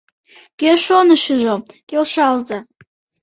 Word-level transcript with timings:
Кӧ 0.59 0.71
шонышыжо, 0.85 1.55
келшалза. 1.89 2.59